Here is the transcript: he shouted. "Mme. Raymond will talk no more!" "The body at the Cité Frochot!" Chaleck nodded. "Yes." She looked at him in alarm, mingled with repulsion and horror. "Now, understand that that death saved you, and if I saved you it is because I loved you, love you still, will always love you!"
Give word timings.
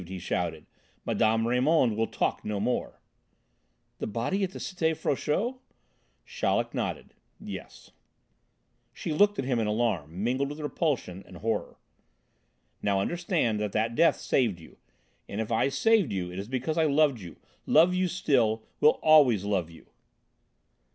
he 0.07 0.17
shouted. 0.17 0.65
"Mme. 1.05 1.45
Raymond 1.47 1.95
will 1.95 2.07
talk 2.07 2.43
no 2.43 2.59
more!" 2.59 2.99
"The 3.99 4.07
body 4.07 4.43
at 4.43 4.49
the 4.49 4.57
Cité 4.57 4.97
Frochot!" 4.97 5.59
Chaleck 6.25 6.73
nodded. 6.73 7.13
"Yes." 7.39 7.91
She 8.93 9.13
looked 9.13 9.37
at 9.37 9.45
him 9.45 9.59
in 9.59 9.67
alarm, 9.67 10.23
mingled 10.23 10.49
with 10.49 10.59
repulsion 10.59 11.23
and 11.27 11.37
horror. 11.37 11.77
"Now, 12.81 12.99
understand 12.99 13.59
that 13.59 13.73
that 13.73 13.93
death 13.93 14.15
saved 14.17 14.59
you, 14.59 14.77
and 15.29 15.39
if 15.39 15.51
I 15.51 15.69
saved 15.69 16.11
you 16.11 16.31
it 16.31 16.39
is 16.39 16.47
because 16.47 16.79
I 16.79 16.85
loved 16.85 17.19
you, 17.19 17.35
love 17.67 17.93
you 17.93 18.07
still, 18.07 18.63
will 18.79 18.97
always 19.03 19.43
love 19.43 19.69
you!" 19.69 19.85